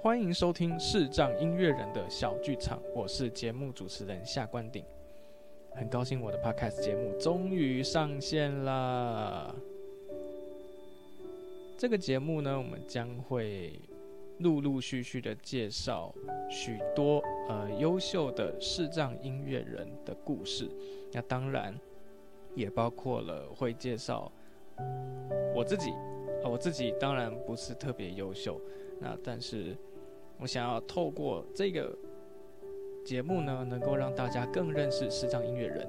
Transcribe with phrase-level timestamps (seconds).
[0.00, 4.84] 欢迎收听视障音乐人的小剧场，我是节目主持人夏关鼎，
[5.74, 9.54] 很高兴我的 Podcast 节目终于上线了。
[11.78, 13.80] 这个节目呢，我们将会
[14.38, 16.12] 陆陆续续的介绍
[16.50, 20.68] 许多呃优秀的视障音乐人的故事。
[21.12, 21.72] 那当然
[22.56, 24.30] 也包括了会介绍
[25.54, 25.92] 我自己，
[26.42, 28.60] 呃，我自己当然不是特别优秀，
[28.98, 29.76] 那但是
[30.40, 31.96] 我想要透过这个
[33.04, 35.88] 节目呢，能够让大家更认识视障音乐人。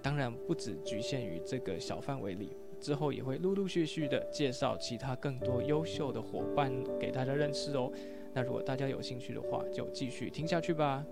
[0.00, 2.56] 当然不只局限于这个小范围里。
[2.80, 7.90] 之后也会陆陆续续的介绍其他更多优秀的伙伴给大家认识哦。
[8.32, 11.04] 那如果大家有兴趣的话，就继续听下去吧。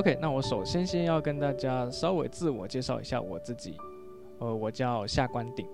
[0.00, 3.76] OK，那我首先先要跟大家稍微自我介绍一下我自己，
[4.38, 5.68] 呃，我叫夏关鼎，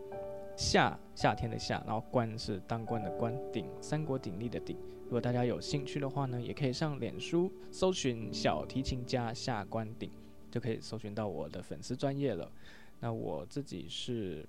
[0.56, 4.76] 夏夏天的夏，然后关是当官的官，鼎三国鼎立的鼎。
[5.04, 10.10] 如果大家有兴趣的话呢，也可以上脸书搜寻小提琴家夏关鼎，
[10.50, 12.50] 就可以搜寻到我的粉丝专业了。
[12.98, 14.44] 那我自己是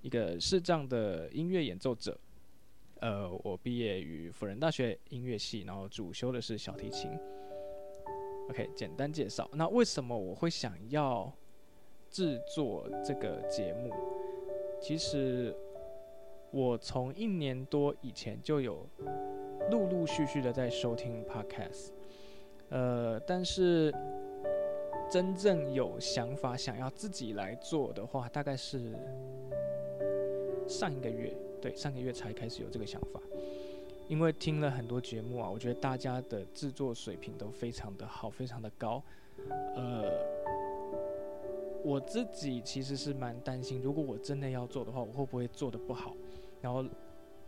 [0.00, 2.18] 一个视障的音乐演奏者，
[3.00, 7.10] 呃，我毕业于辅仁大学音乐系，然后主修的是小提琴。
[8.50, 9.48] OK，简单介绍。
[9.52, 11.32] 那为什么我会想要
[12.10, 13.90] 制作这个节目？
[14.80, 15.54] 其实
[16.50, 18.86] 我从一年多以前就有
[19.70, 21.88] 陆陆续续的在收听 Podcast，
[22.68, 23.92] 呃，但是
[25.10, 28.92] 真正有想法想要自己来做的话，大概是
[30.68, 33.20] 上一个月，对，上个月才开始有这个想法。
[34.06, 39.02] 因为听了很多节目啊，我觉得大家的制作水平都非常的好，非常的高。
[39.74, 40.04] 呃，
[41.82, 46.14] 我自己其实是蛮担心，如果我真的要做的话，我会不会做的不好，
[46.60, 46.84] 然后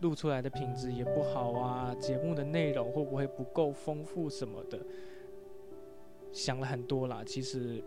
[0.01, 4.79] 录出来的品质也不好啊，节目的内容会不会不够丰富什么的。
[6.31, 7.83] 想了很多啦，其实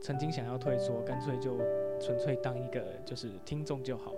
[0.00, 1.58] 曾经想要退缩，干脆就
[2.00, 4.14] 纯粹当一个就是听众就好。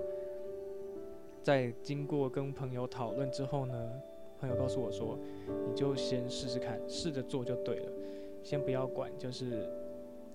[1.49, 3.91] 在经过跟朋友讨论之后呢，
[4.39, 5.19] 朋友告诉我说
[5.67, 7.93] ：“你就先试试看，试着做就对了，
[8.43, 9.67] 先不要管就是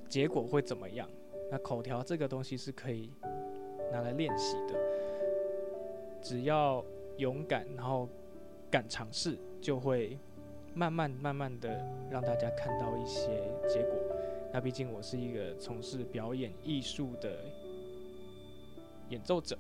[0.10, 1.08] 结果会怎么样。
[1.52, 3.12] 那口条这个东西是可以
[3.92, 4.74] 拿来练习的，
[6.20, 6.84] 只要
[7.18, 8.10] 勇敢，然后
[8.72, 10.18] 敢尝试，就会
[10.74, 13.30] 慢慢慢慢的让大家看到一些
[13.68, 13.94] 结果。
[14.52, 17.38] 那毕竟我是一个从事表演艺术的
[19.10, 19.56] 演奏者。”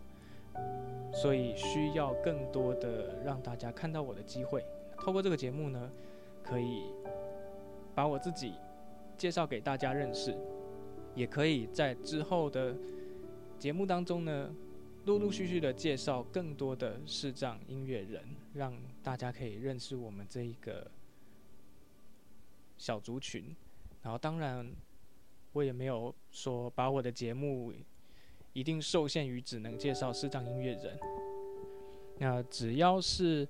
[1.13, 4.65] 所以需要更多的让大家看到我的机会。
[4.97, 5.91] 透过这个节目呢，
[6.41, 6.85] 可以
[7.93, 8.55] 把我自己
[9.17, 10.35] 介绍给大家认识，
[11.13, 12.75] 也可以在之后的
[13.59, 14.53] 节目当中呢，
[15.05, 20.89] 陆陆续续的介绍更多的视障音乐人，让大家可以认识我们这一个
[22.77, 23.55] 小族群。
[24.01, 24.69] 然后，当然
[25.51, 27.71] 我也没有说把我的节目。
[28.53, 30.97] 一定受限于只能介绍视障音乐人。
[32.17, 33.47] 那只要是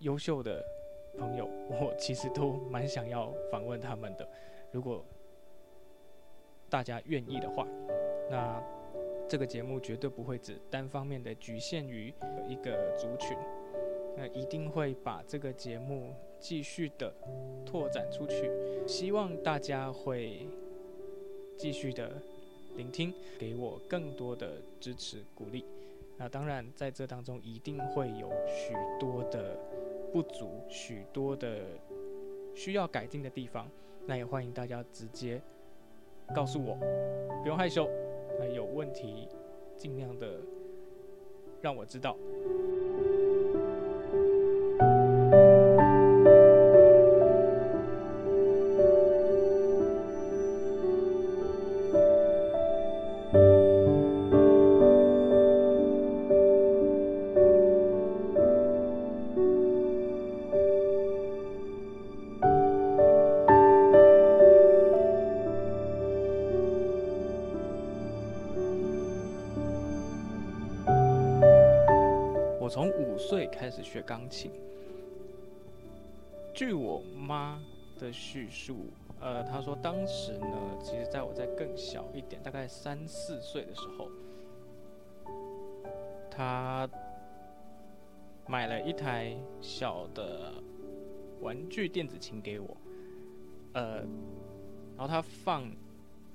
[0.00, 0.62] 优秀的
[1.16, 4.28] 朋友，我其实都蛮想要访问他们的。
[4.72, 5.04] 如果
[6.68, 7.66] 大家愿意的话，
[8.28, 8.62] 那
[9.28, 12.12] 这个节目绝对不会只单方面的局限于
[12.48, 13.36] 一个族群。
[14.16, 17.14] 那一定会把这个节目继续的
[17.64, 18.50] 拓展出去，
[18.86, 20.48] 希望大家会
[21.56, 22.10] 继续的。
[22.76, 25.64] 聆听，给我更多的支持鼓励。
[26.18, 29.58] 那当然，在这当中一定会有许多的
[30.12, 31.60] 不足，许多的
[32.54, 33.68] 需要改进的地方。
[34.06, 35.40] 那也欢迎大家直接
[36.34, 36.76] 告诉我，
[37.42, 37.88] 不用害羞。
[38.38, 39.26] 那有问题，
[39.76, 40.40] 尽量的
[41.60, 42.16] 让我知道。
[74.06, 74.50] 钢琴。
[76.54, 77.60] 据我妈
[77.98, 78.86] 的叙述，
[79.20, 84.08] 呃，她说当时呢，其实在我在更小一点，大概三四岁的时候，
[86.30, 86.88] 她
[88.46, 90.54] 买了一台小的
[91.40, 92.76] 玩具电子琴给我，
[93.74, 93.96] 呃，
[94.96, 95.70] 然后她放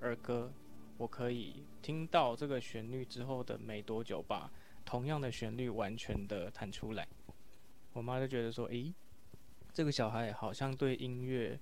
[0.02, 0.52] 儿歌，
[0.98, 4.52] 我可以听到这个旋律之后的没多久，把
[4.86, 7.08] 同样的旋律完全的弹出来。
[7.94, 8.94] 我妈就觉得说，诶，
[9.74, 11.60] 这个小孩好像对音乐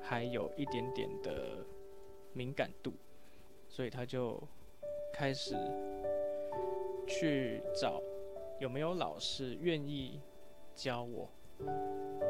[0.00, 1.64] 还有一点点的
[2.32, 2.94] 敏感度，
[3.68, 4.42] 所以她就
[5.12, 5.54] 开始
[7.06, 8.02] 去找。
[8.58, 10.20] 有没有老师愿意
[10.74, 11.28] 教我？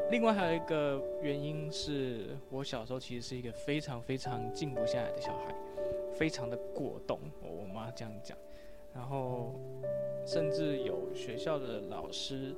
[0.09, 5.55] 另外还有一个原因是我小时候其实是一个非常非常静不下来的小孩，
[6.13, 8.37] 非常的过动，我妈这样讲。
[8.93, 9.53] 然后
[10.25, 12.55] 甚至有学校的老师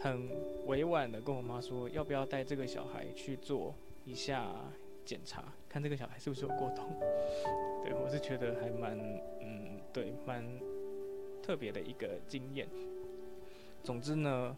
[0.00, 0.28] 很
[0.66, 3.74] 委婉的跟我妈说，要不要带这个小孩去做
[4.04, 4.50] 一下
[5.04, 6.84] 检查，看这个小孩是不是有过动。
[7.84, 8.98] 对，我是觉得还蛮，
[9.40, 10.44] 嗯，对，蛮。
[11.42, 12.68] 特别的一个经验。
[13.82, 14.54] 总之呢，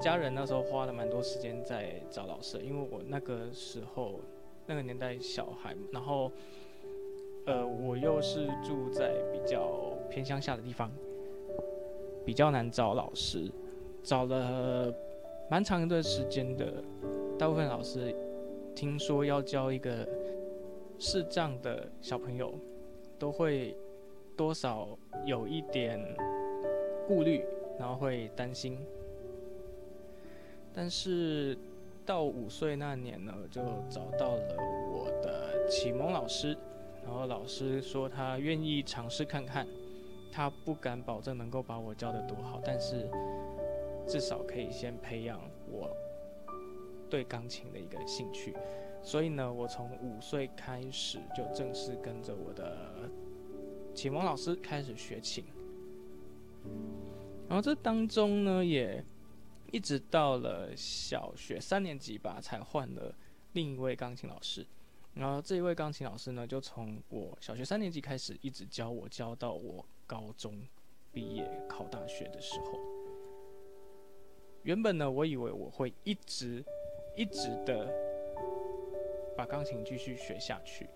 [0.00, 4.20] 家人那时候花了蛮多时间在找老师，因为我那个时候
[4.66, 6.30] 那个年代小孩，然后
[7.46, 10.92] 呃，我又是住在比较偏乡下的地方，
[12.24, 13.50] 比较难找老师，
[14.02, 14.92] 找了
[15.50, 16.82] 蛮长一段时间的。
[17.38, 18.14] 大部分老师
[18.74, 20.06] 听说要教一个
[20.98, 22.54] 视障的小朋友，
[23.18, 23.76] 都会。
[24.36, 24.88] 多少
[25.26, 26.00] 有一点
[27.06, 27.44] 顾虑，
[27.78, 28.78] 然后会担心。
[30.72, 31.58] 但是
[32.06, 33.60] 到五岁那年呢，就
[33.90, 34.56] 找到了
[34.90, 36.56] 我的启蒙老师，
[37.04, 39.66] 然后老师说他愿意尝试看看，
[40.32, 43.06] 他不敢保证能够把我教得多好，但是
[44.10, 45.40] 至少可以先培养
[45.70, 45.88] 我
[47.08, 48.54] 对钢琴的一个兴趣。
[49.02, 53.08] 所以呢，我从五岁开始就正式跟着我的。
[53.92, 55.44] 启蒙老师开始学琴，
[57.48, 59.04] 然后这当中呢，也
[59.72, 63.12] 一直到了小学三年级吧，才换了
[63.52, 64.64] 另一位钢琴老师。
[65.14, 70.62] 然后这一位钢琴老师呢，就从我小学三年级开始一直教我，教到我高中
[71.12, 72.99] 毕业考大学的时候。
[74.62, 76.64] 原本呢，我以为我会一直
[77.16, 77.92] 一直的
[79.36, 80.88] 把钢琴继续学下去。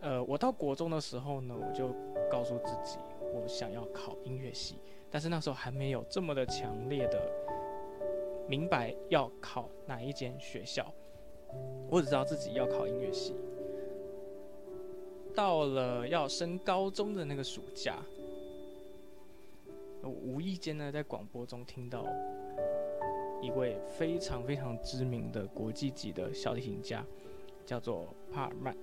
[0.00, 1.94] 呃，我到国中的时候呢，我就
[2.30, 2.98] 告诉自己，
[3.34, 4.78] 我想要考音乐系，
[5.10, 7.30] 但是那时候还没有这么的强烈的
[8.48, 10.90] 明白要考哪一间学校，
[11.90, 13.34] 我只知道自己要考音乐系。
[15.34, 17.98] 到了要升高中的那个暑假，
[20.02, 22.06] 我无意间呢在广播中听到
[23.40, 27.04] 一位非常非常知名的国际级的小提琴家，
[27.64, 28.76] 叫做帕尔曼。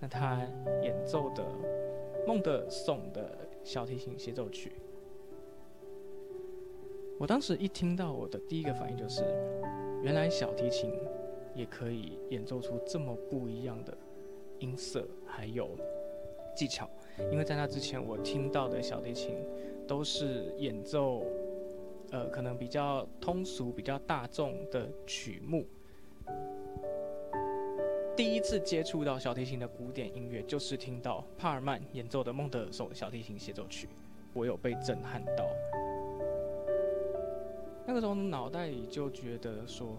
[0.00, 0.46] 那他
[0.82, 1.44] 演奏的
[2.26, 4.72] 孟德尔颂的小提琴协奏曲，
[7.18, 9.24] 我当时一听到，我的第一个反应就是，
[10.02, 10.92] 原来小提琴
[11.54, 13.96] 也可以演奏出这么不一样的
[14.60, 15.70] 音色，还有
[16.54, 16.88] 技巧。
[17.32, 19.36] 因为在那之前，我听到的小提琴
[19.84, 21.24] 都是演奏，
[22.10, 25.66] 呃，可能比较通俗、比较大众的曲目。
[28.16, 33.88] 第一次接触到小提琴的古典音乐，就是听到帕尔曼演奏的孟德尔颂小提琴协奏曲，
[34.32, 35.46] 我有被震撼到。
[37.86, 39.96] 那个时候脑袋里就觉得说，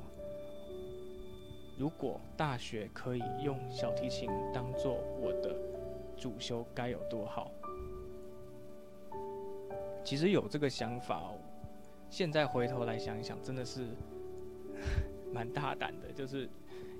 [1.78, 5.56] 如果大学可以用小提琴当做我的
[6.18, 7.52] 主修，该有多好。
[10.04, 11.32] 其实有这个想法，
[12.10, 13.88] 现在回头来想一想，真的是
[15.34, 16.50] 蛮大胆的，就是。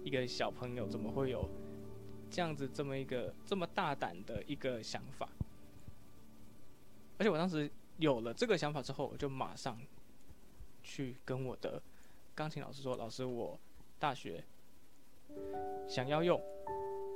[0.02, 1.46] 一个小朋友怎么会有
[2.32, 5.28] 这样子这么一个这么大胆的一个想法？
[7.18, 9.78] 而且我当时有了这个想法之后，我就马上
[10.82, 11.82] 去跟我的
[12.34, 13.60] 钢琴老师说：“老师，我
[14.00, 14.42] 大学
[15.86, 16.42] 想要用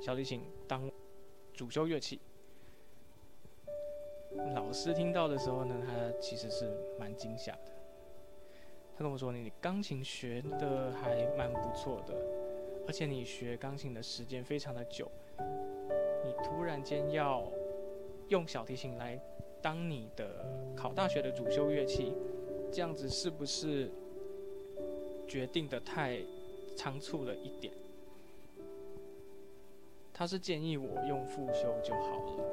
[0.02, 0.88] 小提琴当
[1.54, 2.20] 主修乐器。”
[4.54, 6.70] 老师听到的时候呢，他其实是
[7.00, 7.73] 蛮惊吓的。
[8.96, 12.14] 他跟我说：“你钢琴学的还蛮不错的。”
[12.86, 15.10] 而且你学钢琴的时间非常的久，
[16.22, 17.50] 你突然间要
[18.28, 19.18] 用小提琴来
[19.62, 20.44] 当你的
[20.76, 22.12] 考大学的主修乐器，
[22.70, 23.90] 这样子是不是
[25.26, 26.20] 决定得太
[26.76, 27.72] 仓促了一点？
[30.12, 32.44] 他是建议我用复修就好了，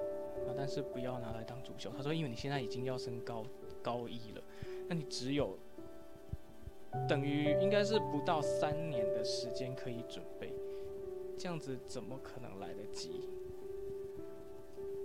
[0.47, 1.91] 啊，但是不要拿来当主修。
[1.95, 3.45] 他说，因为你现在已经要升高
[3.83, 4.41] 高一了，
[4.87, 5.57] 那你只有
[7.07, 10.53] 等于应该是不到三年的时间可以准备，
[11.37, 13.29] 这样子怎么可能来得及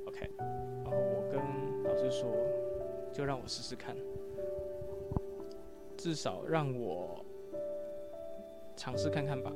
[0.07, 1.41] ？OK，然后我跟
[1.85, 2.31] 老师说，
[3.13, 3.97] 就让我试试看，
[5.97, 7.25] 至少让我
[8.77, 9.53] 尝试看看吧。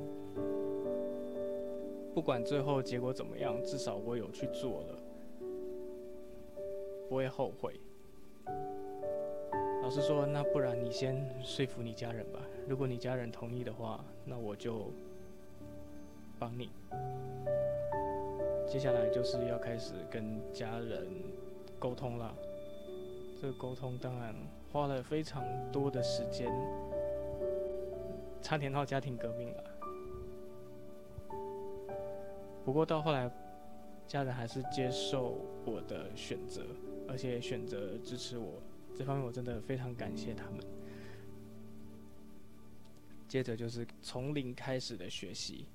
[2.13, 4.99] 不管最后结果怎么样，至少我有去做了，
[7.07, 7.79] 不会后悔。
[9.81, 12.39] 老师说：“那不然你先说服你家人吧。
[12.67, 14.91] 如果你家人同意的话，那我就
[16.39, 16.69] 帮你。
[18.67, 21.07] 接下来就是要开始跟家人
[21.79, 22.33] 沟通了。
[23.41, 24.35] 这个沟通当然
[24.71, 26.47] 花了非常多的时间，
[28.41, 29.63] 差点闹家庭革命了。”
[32.63, 33.29] 不过到后来，
[34.07, 36.61] 家人还是接受我的选择，
[37.09, 38.61] 而且选择支持我。
[39.01, 40.59] 这方面我真的非常感谢他们。
[43.27, 45.65] 接着就是从零开始的学习。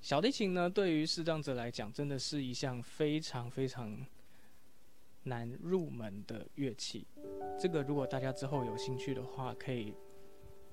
[0.00, 4.04] 小提琴呢，对于视障者来讲，真的是一项非常非常
[5.22, 7.06] 难入门的乐器。
[7.56, 9.94] 这个如果大家之后有兴趣的话，可以，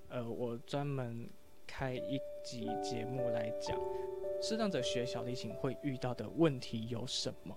[0.10, 1.30] 呃，我专门
[1.68, 3.80] 开一集节目来讲。
[4.42, 7.56] 视障者学小提琴会遇到的问题有什么？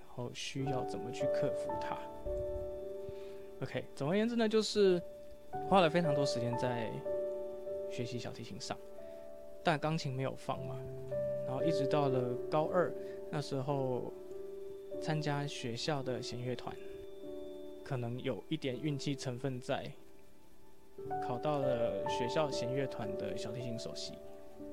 [0.00, 1.96] 然后需要怎么去克服它
[3.62, 5.00] ？OK，总而言之呢，就是
[5.68, 6.90] 花了非常多时间在
[7.90, 8.76] 学习小提琴上，
[9.62, 10.76] 但钢琴没有放嘛。
[11.46, 12.92] 然后一直到了高二，
[13.30, 14.12] 那时候
[15.00, 16.74] 参加学校的弦乐团，
[17.84, 19.92] 可能有一点运气成分在，
[21.22, 24.14] 考到了学校弦乐团的小提琴首席。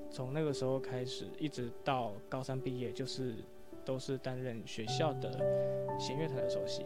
[0.09, 3.35] 从那个时候开始，一直到高三毕业，就是
[3.83, 5.31] 都是担任学校的
[5.99, 6.83] 弦乐团的首席。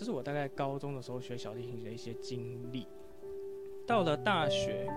[0.00, 2.86] 这是我大概高中的时候学小提琴的一些经历。
[3.86, 4.88] 到了大学，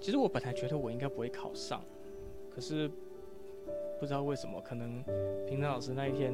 [0.00, 1.84] 其实我本来觉得我应该不会考上，
[2.50, 2.90] 可是
[4.00, 5.04] 不知道为什么，可能
[5.46, 6.32] 平常老师那一天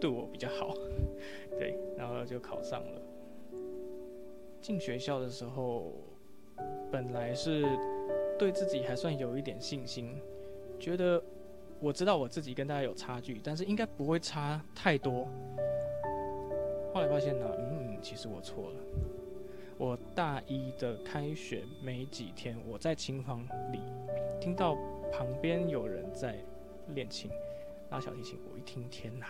[0.00, 0.74] 对我比较好，
[1.56, 3.00] 对，然后就考上了。
[4.60, 5.92] 进学校的时候，
[6.90, 7.64] 本来是
[8.36, 10.20] 对自己还算有一点信心，
[10.80, 11.22] 觉得
[11.80, 15.28] 我知道我自己跟大家有差距，但是应该不会差太多。
[16.92, 18.80] 后来发现呢，嗯，其实我错了。
[19.78, 23.80] 我大一的开学没几天，我在琴房里
[24.40, 24.74] 听到
[25.12, 26.38] 旁边有人在
[26.94, 27.30] 练琴，
[27.90, 29.26] 拉小提琴，我一听，天哪，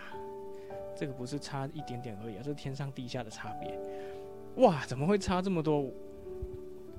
[0.95, 3.77] 这个不是差一点点而已啊，这是天上地下的差别。
[4.59, 5.91] 哇，怎么会差这么多？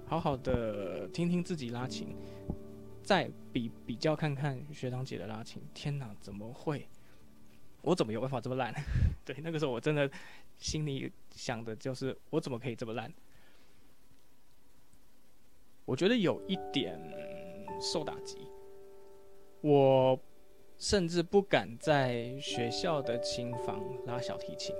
[0.06, 2.16] 好好的听听自己拉琴，
[3.08, 5.62] 再比比较看看学长姐的拉琴。
[5.74, 6.86] 天哪，怎么会？
[7.82, 8.74] 我怎么有办法这么烂？
[9.24, 10.12] 对，那个时候我真的
[10.58, 13.10] 心里想的就是，我怎么可以这么烂？
[15.86, 17.00] 我觉得有一点
[17.80, 18.46] 受打击，
[19.62, 20.20] 我
[20.78, 24.76] 甚至不敢在学校的琴房拉小提琴。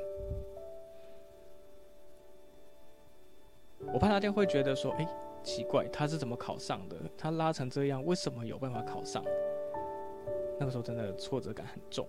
[3.94, 5.08] 我怕大家会觉得说：“哎，
[5.44, 6.98] 奇怪，他是怎么考上的？
[7.18, 9.24] 他拉成这样，为什么有办法考上？”
[10.60, 12.08] 那个时候真的挫折感很重。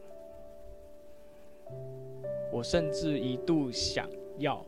[2.50, 4.08] 我甚至一度想
[4.38, 4.64] 要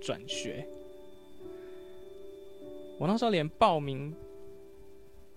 [0.00, 0.66] 转学。
[2.98, 4.14] 我那时候连报名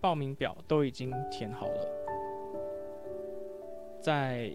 [0.01, 1.88] 报名表都已经填好了，
[4.01, 4.51] 在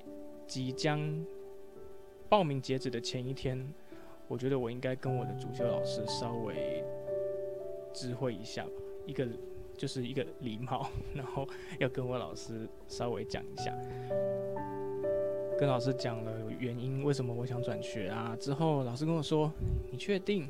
[0.47, 1.25] 即将
[2.29, 3.73] 报名截止的前一天。
[4.29, 6.83] 我觉得我应该跟我的主修老师稍微
[7.93, 8.71] 知会一下吧，
[9.07, 9.27] 一个
[9.77, 11.47] 就是一个礼貌， 然后
[11.79, 13.73] 要跟我老师稍微讲一下，
[15.59, 18.37] 跟老师讲了原因，为什么我想转学啊？
[18.41, 19.53] 之后老师跟我说
[19.91, 20.49] ：“你确定？”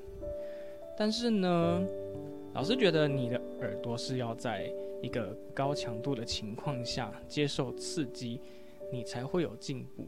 [0.97, 1.83] 但是呢，
[2.55, 4.71] 老师觉得你的耳朵是要在
[5.01, 8.41] 一个高强度的情况下接受刺激，
[8.91, 10.07] 你才会有进步。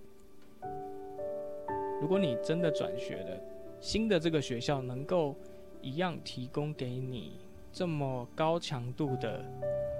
[2.00, 3.40] 如果你真的转学了。
[3.80, 5.36] 新的这个学校能够
[5.84, 7.32] 一样提供给你
[7.70, 9.44] 这么高强度的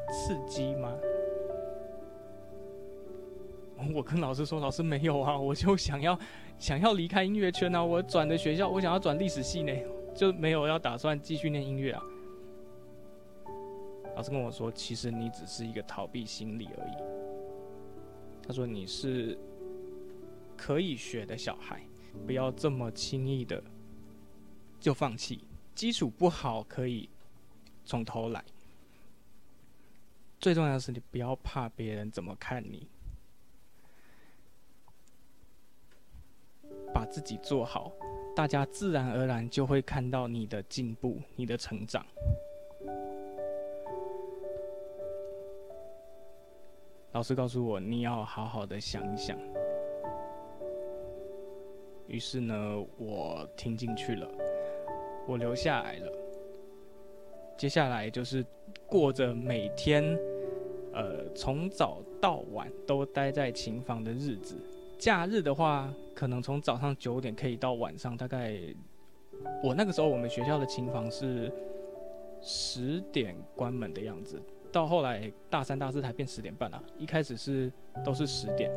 [0.09, 0.91] 刺激吗？
[3.95, 6.19] 我跟老师说，老师没有啊， 我就想要
[6.59, 9.73] 想要离开音乐圈啊，我转的学校，我想要转历史系呢，
[10.15, 12.03] 就没有要打算继续念音乐啊。
[14.17, 16.93] 老师跟我说，其实你只是一个逃避心理而已。
[18.47, 19.37] 他说你是
[20.57, 21.83] 可以学的小孩，
[22.27, 23.63] 不要这么轻易的。
[24.81, 25.41] 就放弃，
[25.75, 27.09] 基础不好可以
[27.85, 28.45] 从头来。
[30.39, 32.87] 最重要的是，你不要怕别人怎么看你，
[36.93, 37.93] 把自己做好，
[38.37, 42.05] 大家自然而然就会看到你的进步、你的成长。
[47.13, 49.39] 老师告诉我，你要好好的想一想。
[52.07, 54.29] 于是呢，我听进去了，
[55.27, 56.13] 我留下来了。
[57.57, 58.45] 接下来就是
[58.87, 60.19] 过着每天，
[60.93, 64.57] 呃，从早到晚都待在琴房的日子。
[64.99, 68.59] 假日的话，可能从早上九点可以到晚上大概，
[69.63, 71.51] 我那个时候我们学校的琴房是
[72.41, 74.41] 十点关门的样子。
[74.73, 76.83] 到后来大三、大四才变十点半啊！
[76.99, 77.73] 一开始是
[78.05, 78.69] 都是十点，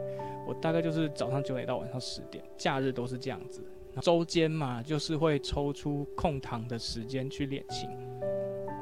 [0.48, 3.64] 我大概就是早上九点到晚上十点，假日都是这样子。
[4.02, 7.90] 周间嘛，就是会抽出空堂的时间去练琴，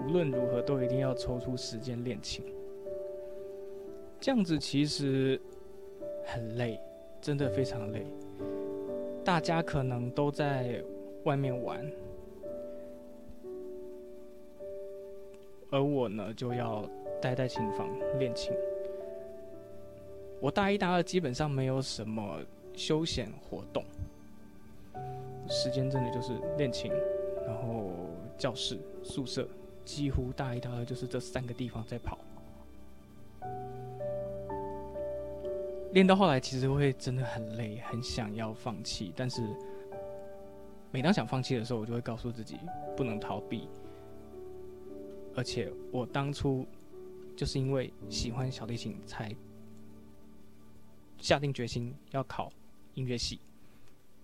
[0.06, 2.46] 无论如何都一定要抽出时间练琴。
[4.20, 5.40] 这样子其实
[6.26, 6.80] 很累，
[7.22, 8.06] 真的非常累。
[9.24, 10.84] 大家可能都在
[11.24, 11.90] 外面玩。
[15.72, 16.88] 而我呢，就要
[17.22, 18.54] 待在琴房练琴。
[20.40, 22.40] 我大一、大二基本上没有什么
[22.74, 23.84] 休闲活动，
[25.48, 26.92] 时间真的就是练琴，
[27.46, 27.92] 然后
[28.38, 29.48] 教室、宿舍，
[29.84, 32.18] 几乎大一、大二就是这三个地方在跑。
[35.94, 39.14] 练到后来，其实会真的很累，很想要放弃。
[39.16, 39.42] 但是
[40.92, 42.58] 每当想放弃的时候，我就会告诉自己，
[42.98, 43.70] 不能逃避。
[45.36, 46.66] 而且我当初
[47.36, 49.34] 就是因为喜欢小提琴，才
[51.18, 52.52] 下定决心要考
[52.96, 53.40] 音乐系。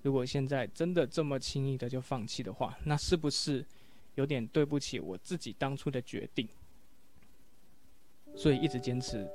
[0.04, 3.66] 如果现在真的这么轻易的就放弃的话，那是不是
[4.16, 6.48] 有点对不起我自己当初的决定？
[8.36, 9.30] 所以一直坚持，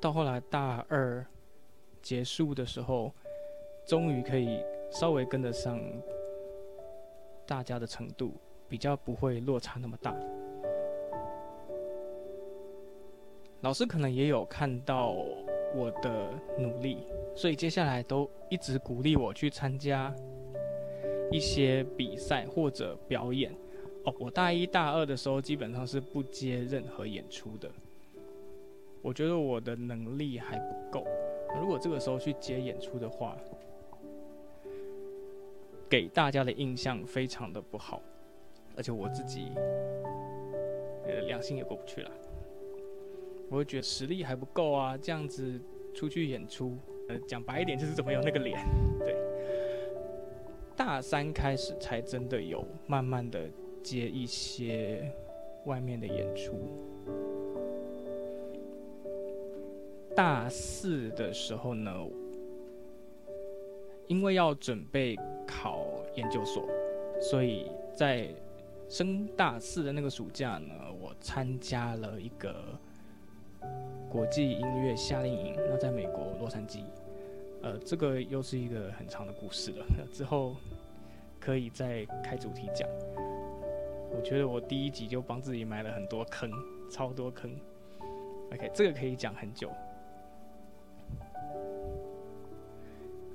[0.00, 1.24] 到后来大二
[2.02, 3.12] 结束的时候，
[3.86, 5.80] 终于可以稍微跟得上
[7.46, 8.34] 大家的程度，
[8.68, 10.16] 比较不会落差那么大。
[13.60, 15.10] 老师可能也有看到
[15.74, 16.98] 我的努力，
[17.36, 20.12] 所以接下来都一直鼓励我去参加
[21.30, 23.54] 一些比赛或者表演。
[24.04, 27.70] 哦，我大一大二的时候基本上是不接任何演出的，
[29.02, 31.06] 我觉得我的能力还不够。
[31.60, 33.36] 如果这个时候去接演出的话，
[35.90, 38.00] 给大家的印象非常的不好，
[38.76, 39.50] 而且我自己
[41.04, 42.10] 呃良心也过不去了。
[43.50, 45.60] 我会觉得实力还不够啊，这样子
[45.92, 48.58] 出去演出，呃，讲白一点就是怎么有那个脸。
[48.98, 49.16] 对，
[50.76, 53.48] 大三开始才真的有慢慢的
[53.82, 55.08] 接一些
[55.66, 56.54] 外面的演出。
[60.16, 61.92] 大四的时候呢，
[64.06, 65.14] 因为要准备
[65.46, 66.66] 考研究所，
[67.20, 68.28] 所以在
[68.88, 72.54] 升大四的那个暑假呢，我参加了一个。
[74.16, 76.80] 国际音乐夏令营，那在美国洛杉矶，
[77.60, 80.56] 呃，这个又是一个很长的故事了，之后
[81.38, 82.88] 可以再开主题讲。
[84.10, 86.50] 我觉得我第一集就帮自己埋了很多坑，
[86.90, 87.54] 超多坑。
[88.54, 89.70] OK，这个可以讲很久。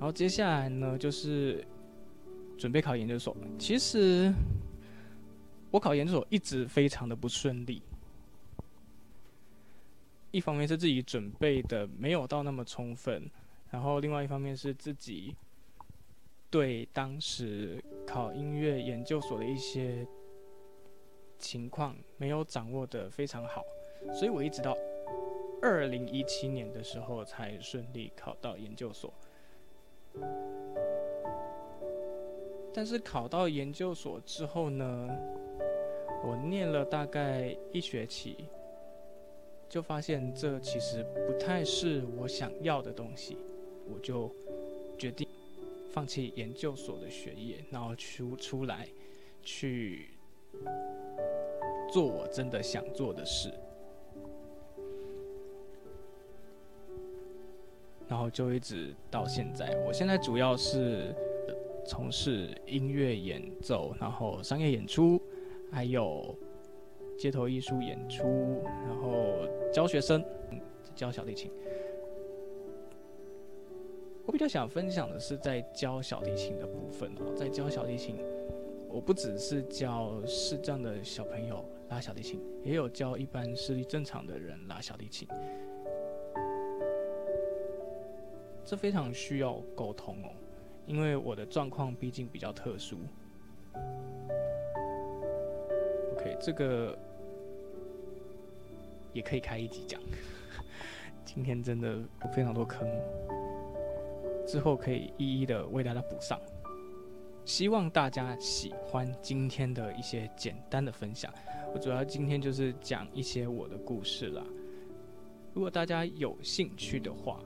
[0.00, 1.64] 后接下来呢，就是
[2.58, 3.36] 准备考研究所。
[3.56, 4.34] 其实
[5.70, 7.80] 我考研究所一直非常的不顺利。
[10.32, 13.30] 一方面是自己准备的没有到那么充分，
[13.70, 15.36] 然后另外一方面是自己
[16.50, 20.06] 对当时考音乐研究所的一些
[21.38, 23.62] 情况没有掌握的非常好，
[24.14, 24.74] 所以我一直到
[25.60, 29.12] 二零一七年的时候才顺利考到研究所。
[32.72, 35.08] 但是考到研究所之后呢，
[36.24, 38.48] 我念了大概一学期。
[39.72, 43.38] 就发现这其实不太是我想要的东西，
[43.90, 44.30] 我就
[44.98, 45.26] 决定
[45.90, 48.86] 放弃研究所的学业，然后出出来
[49.42, 50.10] 去
[51.90, 53.50] 做我真的想做的事，
[58.06, 59.74] 然后就一直到现在。
[59.86, 61.14] 我现在主要是
[61.86, 65.18] 从事音乐演奏，然后商业演出，
[65.70, 66.36] 还有。
[67.22, 70.24] 街头艺术演出，然后教学生，
[70.92, 71.52] 教小提琴。
[74.26, 78.16] 我比较想分享的是在教小提琴的部分哦，在教小提琴，
[78.88, 85.28] 我不只是教视障的小朋友拉小提琴，也有教一般视力正常的人拉小提琴。
[88.64, 90.30] 这非常需要沟通哦，
[90.86, 92.96] 因为我的状况毕竟比较特殊。
[96.14, 96.98] OK，这个
[99.12, 100.00] 也可以开一集讲。
[101.24, 102.02] 今天真的
[102.34, 102.88] 非常多坑，
[104.46, 106.40] 之后可以一一的为大家补上。
[107.44, 111.32] 希望大家喜欢今天的一些简单的分享。
[111.74, 114.44] 我主要今天就是讲一些我的故事啦。
[115.54, 117.40] 如果大家有兴趣的话，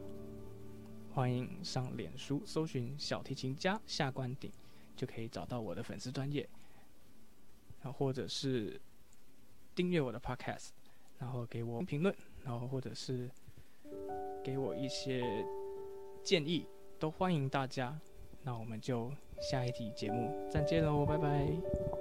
[1.13, 4.53] 欢迎上脸书搜寻“小提琴家夏关顶”，
[4.95, 6.47] 就可以找到我的粉丝专页。
[7.83, 8.81] 然后或者是
[9.75, 10.71] 订阅我的 Podcast，
[11.19, 13.31] 然后给我评论，然后或者是
[14.43, 15.23] 给我一些
[16.23, 16.67] 建议，
[16.99, 17.99] 都欢迎大家。
[18.43, 21.96] 那我们就下一集节目再见喽，拜拜。